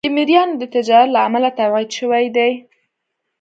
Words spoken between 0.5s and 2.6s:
د تجارت له امله تبعید شوی دی.